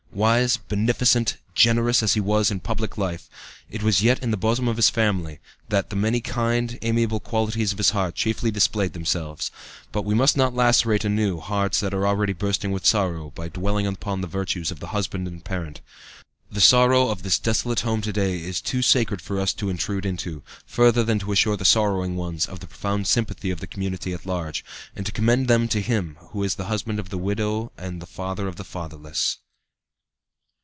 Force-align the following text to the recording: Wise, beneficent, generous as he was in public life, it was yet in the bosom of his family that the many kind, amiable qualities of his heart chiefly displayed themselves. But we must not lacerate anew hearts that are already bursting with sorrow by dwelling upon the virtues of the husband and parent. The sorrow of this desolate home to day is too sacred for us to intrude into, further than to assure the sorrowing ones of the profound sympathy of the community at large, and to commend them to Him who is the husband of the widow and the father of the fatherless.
Wise, 0.13 0.57
beneficent, 0.57 1.37
generous 1.55 2.03
as 2.03 2.15
he 2.15 2.19
was 2.19 2.51
in 2.51 2.59
public 2.59 2.97
life, 2.97 3.29
it 3.69 3.81
was 3.81 4.03
yet 4.03 4.19
in 4.21 4.29
the 4.29 4.35
bosom 4.37 4.67
of 4.67 4.75
his 4.75 4.89
family 4.89 5.39
that 5.69 5.89
the 5.89 5.95
many 5.95 6.19
kind, 6.19 6.77
amiable 6.81 7.21
qualities 7.21 7.71
of 7.71 7.77
his 7.77 7.91
heart 7.91 8.13
chiefly 8.13 8.51
displayed 8.51 8.91
themselves. 8.91 9.51
But 9.93 10.03
we 10.03 10.13
must 10.13 10.35
not 10.35 10.53
lacerate 10.53 11.05
anew 11.05 11.39
hearts 11.39 11.79
that 11.79 11.93
are 11.93 12.05
already 12.05 12.33
bursting 12.33 12.71
with 12.71 12.85
sorrow 12.85 13.31
by 13.33 13.47
dwelling 13.47 13.87
upon 13.87 14.19
the 14.19 14.27
virtues 14.27 14.69
of 14.69 14.81
the 14.81 14.87
husband 14.87 15.29
and 15.29 15.45
parent. 15.45 15.79
The 16.51 16.61
sorrow 16.61 17.07
of 17.07 17.23
this 17.23 17.39
desolate 17.39 17.79
home 17.79 18.01
to 18.01 18.11
day 18.11 18.41
is 18.41 18.59
too 18.59 18.81
sacred 18.81 19.21
for 19.21 19.39
us 19.39 19.53
to 19.53 19.69
intrude 19.69 20.05
into, 20.05 20.43
further 20.65 21.05
than 21.05 21.19
to 21.19 21.31
assure 21.31 21.55
the 21.55 21.63
sorrowing 21.63 22.17
ones 22.17 22.47
of 22.47 22.59
the 22.59 22.67
profound 22.67 23.07
sympathy 23.07 23.49
of 23.49 23.61
the 23.61 23.65
community 23.65 24.11
at 24.13 24.25
large, 24.25 24.65
and 24.93 25.05
to 25.05 25.13
commend 25.13 25.47
them 25.47 25.69
to 25.69 25.79
Him 25.81 26.17
who 26.31 26.43
is 26.43 26.55
the 26.55 26.65
husband 26.65 26.99
of 26.99 27.09
the 27.09 27.17
widow 27.17 27.71
and 27.77 28.01
the 28.01 28.05
father 28.05 28.49
of 28.49 28.57
the 28.57 28.65
fatherless. 28.65 29.37